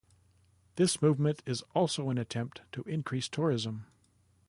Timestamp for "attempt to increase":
2.17-3.27